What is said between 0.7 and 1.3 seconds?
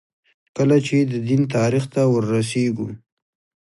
چې د